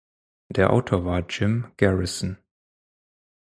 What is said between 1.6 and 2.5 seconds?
Garrison.